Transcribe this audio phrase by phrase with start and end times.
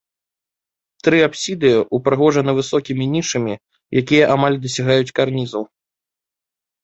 [1.07, 3.53] Тры апсіды ўпрыгожаны высокімі нішамі,
[4.03, 5.63] якія амаль дасягаюць карнізаў.